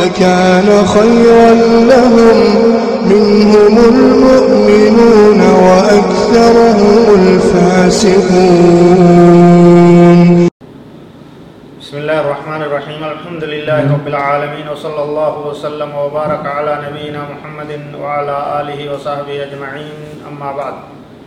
لكان 0.00 0.86
خيرا 0.86 1.50
لهم. 1.92 2.38
منهم 3.06 3.74
المؤمنون 3.78 5.40
وأكثرهم 5.40 7.02
الفاسقون. 7.20 8.18
بسم 11.80 11.96
الله 11.96 12.20
الرحمن 12.20 12.62
الرحيم. 12.62 13.04
الحمد 13.04 13.44
لله 13.44 13.80
رب 13.92 14.06
العالمين. 14.08 14.66
وصلى 14.72 15.02
الله 15.02 15.34
وسلم 15.48 15.90
وبارك 15.94 16.46
على 16.46 16.72
نبينا 16.90 17.20
محمد 17.32 17.70
وعلى 18.02 18.36
آله 18.60 18.80
وصحبه 18.94 19.36
أجمعين. 19.42 19.98
أما 20.30 20.52
بعد 20.52 20.74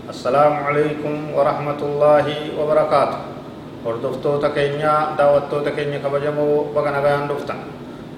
السلام 0.09 0.53
عليكم 0.67 1.15
ورحمة 1.35 1.79
الله 1.81 2.25
وبركاته. 2.59 3.19
keenya 4.53 5.15
daawwattoota 5.15 5.71
keenya 5.71 6.03
kabajamoo 6.03 6.75
baga 6.75 6.91
nagaan 6.91 7.31
dhuftan 7.31 7.55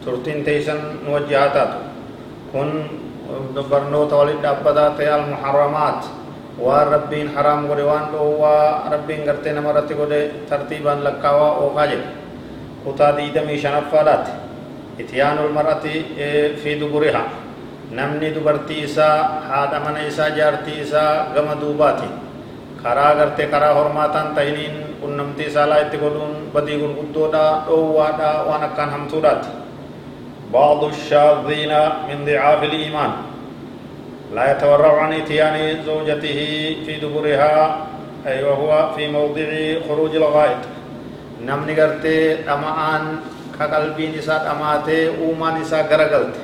haa 0.05 1.49
taatu 1.55 1.77
kun 2.51 2.69
barnoota 3.69 4.15
walit 4.15 4.41
dhaabbataa 4.41 4.89
ta'e 4.97 5.09
almuharramaat 5.09 6.01
waan 6.59 6.87
rabbiin 6.95 7.27
haraam 7.35 7.67
godhe 7.67 7.83
waan 7.83 8.05
dhoowwaa 8.11 8.89
rabbiin 8.91 9.25
gartee 9.25 9.53
nama 9.53 9.69
irratti 9.71 9.93
godhe 9.95 10.19
tartiibaan 10.49 11.03
lakkaawaa 11.03 11.51
oofaa 11.63 11.87
jedhe 11.91 12.07
kutaa 12.83 13.11
diidamii 13.17 13.59
shanaffaadhaati 13.63 14.31
itiyaanul 14.99 15.53
mar'ati 15.57 15.93
fi 16.63 16.75
duburiha 16.81 17.23
namni 17.91 18.33
dubartii 18.35 18.83
isaa 18.89 19.15
haadha 19.49 19.79
mana 19.85 19.99
isaa 20.09 20.29
jaartii 20.37 20.81
isaa 20.81 21.31
gama 21.35 21.55
duubaati 21.61 22.09
karaa 22.83 23.15
gartee 23.15 23.47
karaa 23.53 23.73
hormaataan 23.79 24.35
tahiniin 24.35 24.75
qunnamtii 25.01 25.49
saalaa 25.55 25.81
itti 25.87 25.97
godhuun 26.03 26.51
badii 26.53 26.77
gurguddoodha 26.83 27.43
dhoowwaadha 27.67 28.29
waan 28.49 28.63
akkaan 28.69 28.89
hamtuudhaati 28.95 29.60
بعض 30.53 30.83
الشاذين 30.83 31.73
من 32.07 32.17
ضعاف 32.27 32.63
الإيمان. 32.63 33.11
لا 34.35 34.51
يتورع 34.51 34.93
عن 35.01 35.13
إتيان 35.13 35.55
زوجته 35.85 36.39
في 36.85 36.93
دبرها 37.03 37.77
أي 38.27 38.43
وهو 38.43 38.95
في 38.95 39.07
موضع 39.07 39.49
خروج 39.87 40.13
الغائط. 40.15 40.61
نمني 41.45 41.73
قرتي 41.79 42.45
أمان 42.45 43.03
كقلبي 43.59 44.05
نساء 44.17 44.41
أماتي 44.51 44.99
أوما 45.17 45.49
نساء 45.57 45.87
غرقلت 45.91 46.35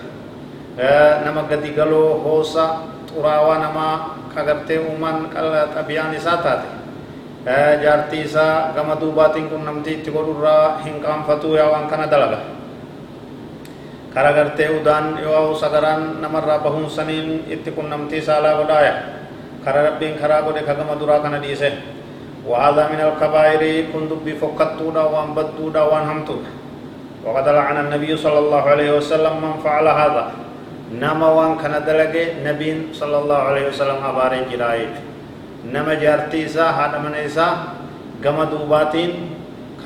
نما 1.26 1.42
قدي 1.52 1.70
قلو 1.78 2.04
هوسا 2.26 2.66
تراوا 3.10 3.56
نما 3.64 3.88
كقرتي 4.36 4.76
أومان 4.88 5.16
طبيعة 5.76 6.08
نساء 6.16 6.36
تاتي 6.44 6.72
jaartii 7.84 8.28
isaa 8.28 8.76
gama 8.76 9.00
duubaatiin 9.00 9.48
qunnamtii 9.48 9.94
itti 9.98 10.12
godhurraa 10.12 10.84
hin 10.86 11.00
qaanfatu 11.04 11.56
yaa 11.56 11.70
waan 11.72 11.88
kana 11.88 12.08
dalaga 12.12 12.40
kara 14.18 14.34
gartee 14.34 14.74
udaan 14.74 15.22
yoo 15.22 15.54
sagaraan 15.54 16.18
namarraa 16.18 16.58
bahuun 16.66 16.90
saniin 16.90 17.46
itti 17.46 17.70
qunnamtii 17.70 18.18
saalaa 18.26 18.58
godhaaya 18.58 18.94
kara 19.62 19.94
rabbiin 19.94 20.18
karaa 20.18 20.42
godhe 20.42 20.66
kagama 20.66 20.98
duraa 20.98 21.22
kana 21.22 21.38
dhiise 21.38 21.70
وهذا 22.48 22.84
من 22.96 23.02
الكبائر 23.04 23.92
كن 23.92 24.08
دبي 24.08 24.40
فكتودا 24.40 25.04
وان 25.04 25.36
بدودا 25.36 25.82
وان 25.84 26.04
همتودا 26.08 26.52
وقد 27.28 27.46
لعن 27.48 27.78
النبي 27.86 28.18
صلى 28.18 28.40
الله 28.40 28.62
عليه 28.62 28.90
وسلم 28.98 29.34
من 29.44 29.54
فعل 29.60 29.84
هذا 29.84 30.32
نما 30.96 31.28
وان 31.28 31.60
كان 31.60 31.76
دلقه 31.84 32.48
نبي 32.48 32.96
صلى 32.96 33.18
الله 33.20 33.40
عليه 33.52 33.64
وسلم 33.68 34.00
أبارين 34.00 34.48
جرائج 34.48 34.94
نما 35.76 35.94
جارتيسا 36.00 36.66
هذا 36.80 36.98
من 37.04 37.12
دوباتين 38.24 39.12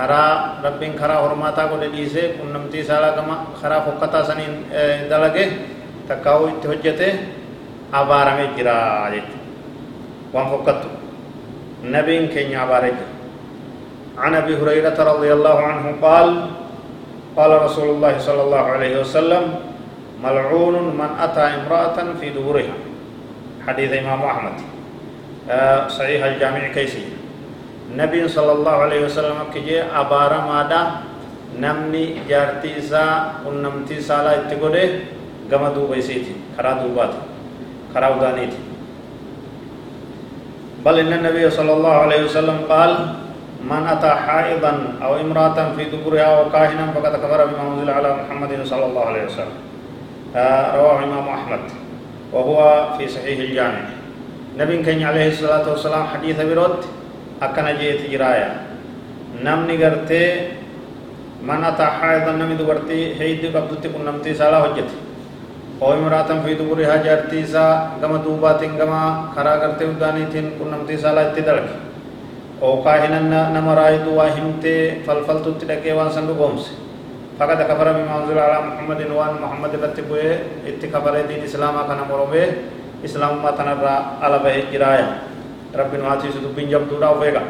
خرا 0.02 0.26
ربين 0.64 0.96
خرا 1.00 1.16
حرماتا 1.26 1.66
کو 1.70 1.78
دے 1.82 1.88
دیسے 1.96 2.22
کن 2.38 2.48
نمتی 2.54 2.84
سالا 2.84 3.10
کما 3.16 3.36
خرا 3.62 3.78
فقطا 3.86 4.24
سنین 4.28 4.62
دلگے 5.10 5.44
تکاو 6.08 6.46
اتحجتے 6.46 7.12
آبارا 8.00 8.34
میں 8.36 8.48
جرا 8.56 8.74
آجت 9.06 10.34
وان 10.34 10.50
فقطو 10.52 10.90
نبین 11.96 12.28
کنی 12.34 12.56
آبارا 12.64 12.88
جا 12.88 13.10
عن 14.22 14.36
ابي 14.36 14.56
هريرة 14.62 14.98
رضي 15.04 15.34
الله 15.34 15.58
عنه 15.68 15.94
قال 16.02 16.30
قال 17.36 17.52
رسول 17.62 17.90
الله 17.90 18.20
صلى 18.20 18.42
الله 18.42 18.64
عليه 18.74 19.00
وسلم 19.00 19.56
ملعون 20.24 20.76
من 21.00 21.10
أتى 21.26 21.42
امرأة 21.42 21.98
في 22.20 22.30
دورها 22.30 22.76
حديث 23.68 23.92
إمام 24.04 24.22
أحمد 24.34 24.56
صحيح 25.90 26.26
الجامع 26.26 26.68
كيسي 26.76 27.21
nabiin 27.96 28.30
sallallahu 28.30 28.80
alaihi 28.88 29.04
wasallam 29.08 29.38
akka 29.46 29.60
jee 29.60 29.82
abaaramaadha 30.02 30.82
namni 31.60 32.04
jaartii 32.30 32.80
isaa 32.80 33.44
qunnamtii 33.44 34.02
saalaa 34.10 34.36
itti 34.44 34.56
godhe 34.56 34.84
gama 35.52 35.70
duuba 35.76 35.96
isiiti 36.02 36.34
karaa 36.56 36.80
duubaati 36.84 37.18
karaa 37.94 38.16
udaaniiti 38.18 38.60
بل 40.86 40.98
إن 41.00 41.14
النبي 41.14 41.46
صلى 41.50 41.74
الله 41.78 41.94
عليه 41.94 42.22
وسلم 42.26 42.58
قال 42.70 42.92
من 43.62 43.86
أتى 43.88 44.10
حائضا 44.10 44.74
أو 45.06 45.22
امرأة 45.22 45.78
في 45.78 45.86
دبرها 45.94 46.42
أو 46.42 46.50
كاهنا 46.50 46.92
فقد 46.98 47.14
كفر 47.22 47.40
بما 47.46 47.64
أنزل 47.70 47.90
على 47.90 48.10
محمد 48.18 48.66
صلى 48.66 48.86
الله 48.86 49.04
عليه 49.06 49.24
وسلم 49.30 49.58
رواه 50.82 51.00
الإمام 51.00 51.28
أحمد 51.38 51.64
وهو 52.34 52.58
في 52.98 53.08
صحيح 53.08 53.40
الجامع 53.40 53.84
نبي 54.58 54.82
كان 54.82 55.04
عليه 55.04 55.28
الصلاة 55.38 55.70
والسلام 55.70 56.04
حديث 56.18 56.42
برد 56.50 56.82
akkana 57.42 57.72
jeeti 57.80 58.06
jiraaya 58.14 58.50
namni 59.46 59.78
gartee 59.78 60.28
man 61.50 61.64
ataa 61.70 61.92
haayidan 62.00 62.38
namni 62.42 62.58
dubartii 62.62 63.04
heeydi 63.20 63.48
qabdutti 63.56 63.88
qunnamtii 63.94 64.36
saalaa 64.42 64.62
hojjete 64.66 64.94
oo 65.82 65.94
imraatan 66.00 66.44
fi 66.46 66.52
duburihaa 66.60 66.98
jaartii 67.06 67.42
isaa 67.48 67.98
gama 68.02 68.18
duubaatiin 68.26 68.78
gama 68.82 69.00
karaa 69.36 69.58
gartee 69.64 69.88
uddaaniitiin 69.94 70.48
qunnamtii 70.60 70.98
saalaa 71.04 71.26
itti 71.32 71.42
dalage 71.48 71.74
oo 72.62 72.76
kaahinan 72.86 73.28
nama 73.56 73.72
raayidu 73.82 74.18
waa 74.20 74.30
himtee 74.38 75.02
falfaltutti 75.06 75.66
dhaqee 75.74 75.94
waan 75.98 76.12
san 76.18 76.28
dhugoomse 76.30 76.70
فقد 77.42 77.62
كفر 77.70 77.88
بما 77.98 78.14
أنزل 78.22 78.38
على 78.46 78.58
محمد 78.70 79.02
وان 79.18 79.34
محمد 79.44 79.74
رتبه 79.84 80.24
اتكفر 80.70 81.14
دين 81.30 81.42
إسلام 81.50 81.74
كان 81.90 82.00
مروبه 82.10 82.46
إسلام 83.08 83.34
ما 83.44 83.52
تنرى 83.58 83.96
على 84.22 84.38
به 84.46 84.56
جرايا 85.72 85.80
rabbiin 85.80 86.04
haatiisu 86.04 86.40
dubbiin 86.44 86.70
jabduudha 86.70 87.10
of 87.16 87.24
eega 87.24 87.42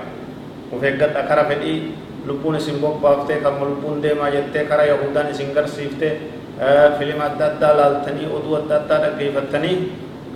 of 0.74 0.84
eeggadha 0.84 1.24
kara 1.30 1.44
fedhii 1.50 1.78
lubbuun 2.26 2.56
isin 2.56 2.78
bobbaaftee 2.82 3.42
kan 3.42 3.58
lubbuun 3.60 4.02
deemaa 4.04 4.30
jettee 4.30 4.66
kara 4.70 4.86
yahudaan 4.86 5.32
isin 5.34 5.54
garsiiftee 5.54 6.14
filima 7.00 7.26
adda 7.34 7.46
addaa 7.46 7.74
laaltanii 7.78 8.28
oduu 8.38 8.56
adda 8.62 8.76
addaa 8.76 9.00
dhaggeeffattanii 9.04 9.76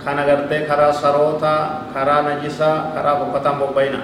kan 0.04 0.18
agartee 0.18 0.60
karaa 0.68 0.92
sarootaa 0.92 1.90
karaa 1.94 2.22
najisaa 2.22 2.90
karaa 2.94 3.16
bokkataan 3.20 3.58
bobbayina 3.62 3.98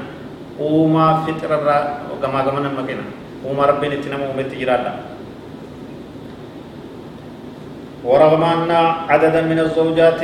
uumaa 0.59 1.23
fixirarraa 1.27 1.83
gamaa 2.23 2.43
gamanan 2.47 2.75
makina 2.79 3.03
uumaa 3.45 3.67
rabbiin 3.67 3.93
itti 3.99 4.09
nama 4.11 4.25
uumetti 4.31 4.57
jiraadha 4.63 4.93
ورغم 8.03 8.43
أن 8.45 8.71
عددا 9.11 9.41
من 9.51 9.59
الزوجات 9.59 10.23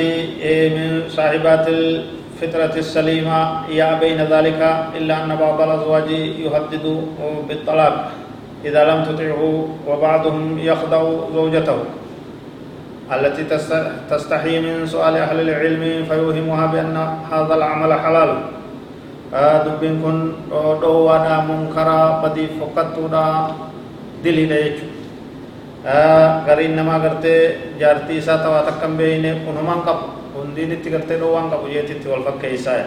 من 0.76 0.88
صاحبات 1.08 1.66
الفطرة 2.38 2.78
السليمة 2.78 3.66
يا 3.66 3.98
بين 3.98 4.30
ذلك 4.30 4.60
إلا 4.94 5.14
أن 5.26 5.34
بعض 5.34 5.58
الأزواج 5.60 6.10
يهدد 6.38 6.86
بالطلاق. 7.48 7.94
إذا 8.64 8.82
لم 8.84 8.98
تطعه 9.10 9.42
وبعضهم 9.88 10.58
يخضع 10.58 11.02
زوجته. 11.34 11.78
التي 13.10 13.42
تستحي 14.10 14.54
من 14.60 14.86
سؤال 14.86 15.16
أهل 15.16 15.38
العلم 15.50 16.06
فيوهمها 16.06 16.66
بأن 16.66 16.96
هذا 17.26 17.54
العمل 17.54 17.92
حلال. 17.92 18.30
دبين 19.66 19.94
كن 19.98 20.18
دوادا 20.82 21.36
منكرا 21.50 22.22
بدي 22.22 22.46
فقطودا 22.62 23.26
دلي 24.22 24.46
ديجو 24.46 24.86
غرين 26.46 26.72
نما 26.78 26.96
غرتي 27.02 27.36
جارتي 27.82 28.20
ساتوا 28.20 28.70
كنمان 28.78 29.78
قبل. 29.86 30.06
Hundiin 30.40 30.72
itti 30.72 30.90
gartee 30.90 31.18
dhoo 31.20 31.32
waan 31.34 31.50
qabu 31.50 31.66
jeetitti 31.74 32.08
wal 32.08 32.22
fakkeessaa 32.28 32.80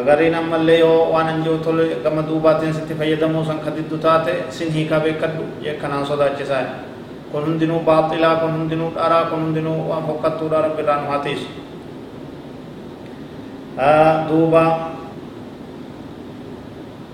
agariin 0.00 0.34
ammallee 0.34 0.78
yoo 0.78 0.98
waan 1.12 1.28
anjoo 1.34 1.56
tole 1.58 1.84
gama 2.04 2.22
duubaatiin 2.28 2.74
sitti 2.74 2.94
fayyadamuu 2.94 3.44
san 3.44 3.58
ka 3.64 3.70
diddu 3.76 3.98
taate 3.98 4.34
sin 4.50 4.72
hiikaa 4.72 5.00
beekadhu 5.00 5.44
jee 5.62 5.74
kanaan 5.82 6.06
sodaachisaa 6.06 6.62
kun 7.32 7.44
hundinuu 7.46 7.80
baaxilaa 7.88 8.36
kun 8.42 8.52
hundinuu 8.58 8.90
dharaa 8.96 9.24
kun 9.30 9.40
hundinuu 9.44 9.78
waan 9.88 10.04
fokkattuudha 10.10 10.60
rabbi 10.66 10.82
irraa 10.82 11.00
nu 11.00 11.08
haa 11.12 11.18
tiisu 11.24 11.48
duuba 14.28 14.62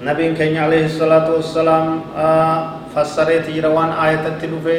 nabiin 0.01 0.35
keenya 0.37 0.65
alayhi 0.67 0.89
salaatu 0.89 1.33
wassalaam 1.39 2.03
fassareeti 2.95 3.53
jira 3.57 3.71
waan 3.71 3.93
aayatatti 3.93 4.47
dhufe 4.53 4.77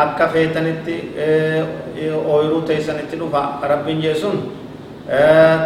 akka 0.00 0.28
feetanitti 0.28 0.94
ooyiruu 2.34 2.60
teeysanitti 2.68 3.16
dhufa 3.20 3.42
rabbiin 3.72 4.02
jee 4.02 4.14
sun 4.14 4.36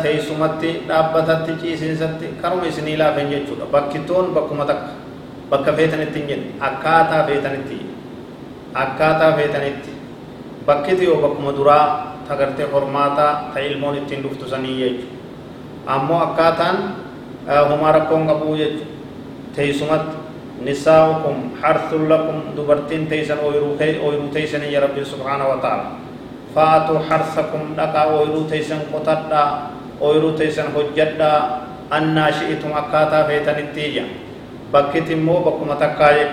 teeysumatti 0.02 0.70
dhaabbatatti 0.88 1.52
ciisiinsatti 1.62 2.26
karuma 2.42 2.66
isinii 2.66 2.96
laafen 2.98 3.30
jechuudha 3.30 3.66
bakkittoon 3.74 4.26
bakkuma 4.34 4.64
takka 4.64 4.90
bakka 5.50 5.72
feetanitti 5.72 6.18
hin 6.18 6.28
jenne 6.28 6.46
akkaataa 6.70 7.22
feetanitti 7.30 7.78
akkaataa 8.74 9.32
feetanitti 9.38 9.90
bakkiti 10.66 11.04
yoo 11.04 11.16
bakkuma 11.22 11.52
duraa 11.56 11.86
tagartee 12.28 12.66
hormaataa 12.72 13.32
ta 13.54 13.60
ilmoon 13.60 13.96
ittiin 14.02 14.22
dhuftu 14.22 14.48
sanii 14.48 14.76
jechuudha 14.80 15.14
ammoo 15.96 16.20
akkaataan 16.26 16.76
humaa 17.70 17.92
rakkoon 17.92 18.26
qabuu 18.26 18.56
jechuudha 18.56 18.86
teeysumatti 19.56 20.15
نساؤكم 20.64 21.36
حرث 21.60 21.90
لكم 21.92 22.36
دبرتين 22.56 23.12
تيسن 23.12 23.36
ويرو 23.44 23.76
تيسن 24.32 24.62
يا 24.72 24.80
ربي 24.80 25.04
سبحانه 25.04 25.46
وتعالى. 25.52 25.86
فاتوا 26.56 26.98
حرثكم 27.04 27.76
لقا 27.76 28.02
ويرو 28.04 28.48
تيسن 28.48 28.88
قطدا 28.88 29.44
ويرو 30.00 30.30
تيسن 30.40 30.72
حجدا 30.72 31.32
أن 31.92 32.16
شئتم 32.16 32.72
أكاتا 32.72 33.28
فيتن 33.28 33.58
التيجا. 33.68 34.04
بكت 34.72 35.12
مو 35.12 35.44
بكم 35.44 35.68
تكايج 35.76 36.32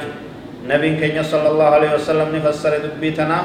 نبي 0.72 0.90
كينيا 0.96 1.24
صلى 1.28 1.48
الله 1.52 1.70
عليه 1.76 1.92
وسلم 2.00 2.28
نفسر 2.36 2.72
دبيتنا. 2.80 3.40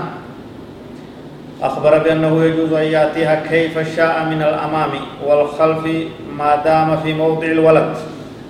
أخبر 1.58 1.98
بأنه 1.98 2.44
يجوز 2.44 2.72
أن 2.72 2.86
يأتيها 2.86 3.50
كيف 3.50 3.74
شاء 3.96 4.14
من 4.30 4.38
الأمام 4.42 4.92
والخلف 5.26 5.84
ما 6.38 6.62
دام 6.62 7.02
في 7.02 7.10
موضع 7.18 7.46
الولد. 7.46 7.98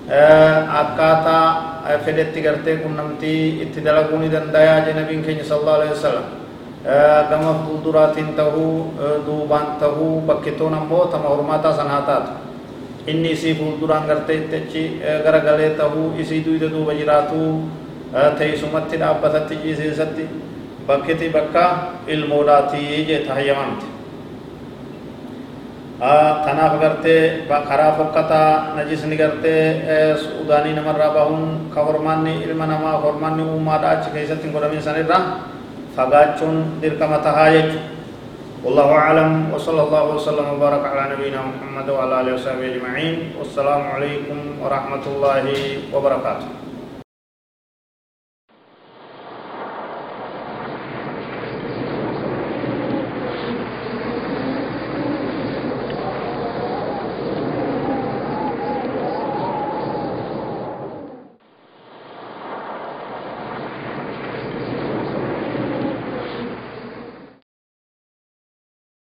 akkaataa 0.09 1.68
fedhetti 2.05 2.41
gartee 2.43 2.77
qunnamtii 2.83 3.63
itti 3.63 3.81
dalaguu 3.85 4.19
ni 4.19 4.29
dandayaa 4.33 4.81
je 4.87 4.93
nabiin 4.99 5.23
keenya 5.25 5.45
sallallahu 5.45 5.77
alaihi 5.81 5.95
wasallam 5.97 6.27
gama 7.31 7.53
fuulduraatiin 7.65 8.29
tahuu 8.37 8.95
duubaan 9.27 9.67
tahuu 9.81 10.21
bakkitoon 10.29 10.75
ammoo 10.75 11.05
tama 11.15 11.29
hormaataa 11.35 11.73
san 11.81 11.89
haa 11.95 12.03
taatu 12.11 12.31
inni 13.07 13.31
isii 13.37 13.55
fuulduraan 13.61 14.07
gartee 14.11 14.37
itti 14.37 14.57
achi 14.63 14.83
garagalee 15.25 15.71
tahuu 15.81 16.07
isii 16.25 16.45
duyda 16.47 16.69
duuba 16.75 16.93
jiraatuu 17.01 17.51
teessumatti 18.39 18.97
dhaabbatatti 19.05 19.57
ciisiisatti 19.63 20.25
bakkiti 20.87 21.29
bakka 21.37 21.65
ilmoodhaatii 22.07 23.05
jee 23.09 23.19
tahayyamamte 23.29 23.87
kanaaf 25.99 26.79
gartee 26.79 27.43
karaa 27.49 27.93
fokkataa 27.99 28.79
najisni 28.79 29.17
gartee 29.19 30.15
suudaanii 30.15 30.75
namarraa 30.79 31.11
bahuun 31.11 31.71
ka 31.75 31.83
hormaanni 31.83 32.47
ilma 32.47 32.67
namaa 32.71 33.03
hormaanni 33.03 33.43
uumaadha 33.43 33.91
achi 33.91 34.11
keessatti 34.15 34.47
hin 34.47 34.55
godhamin 34.55 34.83
sanirra 34.83 35.19
fagaachuun 35.97 36.79
dirqama 36.83 37.19
tahaa 37.19 37.51
jechu 37.51 37.79
والله 38.65 38.91
أعلم 38.91 39.55
وصلى 39.55 39.83
الله 39.87 40.05
وسلم 40.19 40.47
وبارك 40.55 40.83
على 40.91 41.15
نبينا 41.15 41.41
محمد 41.51 41.87
وعلى 41.95 42.15
آله 42.21 42.33
وصحبه 42.35 42.67
أجمعين 42.75 43.39
والسلام 43.39 43.83
عليكم 43.95 44.39
ورحمة 44.63 45.05
الله 45.07 45.45
وبركاته 45.95 46.68